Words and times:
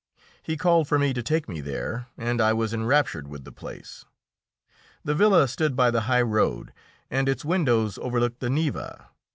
He 0.41 0.57
called 0.57 0.87
for 0.87 0.97
me 0.97 1.13
to 1.13 1.21
take 1.21 1.47
me 1.47 1.61
there, 1.61 2.07
and 2.17 2.41
I 2.41 2.53
was 2.53 2.73
enraptured 2.73 3.27
with 3.27 3.43
the 3.45 3.51
place. 3.51 4.03
The 5.03 5.13
villa 5.13 5.47
stood 5.47 5.75
by 5.75 5.91
the 5.91 6.01
high 6.09 6.23
road, 6.23 6.73
and 7.11 7.29
its 7.29 7.45
windows 7.45 7.99
overlooked 7.99 8.39
the 8.39 8.49
Neva. 8.49 9.09